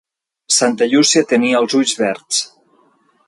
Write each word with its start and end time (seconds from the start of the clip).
Santa 0.55 0.87
Llúcia 0.93 1.23
tenia 1.33 1.61
els 1.61 1.77
ulls 1.81 1.93
verds. 2.01 2.43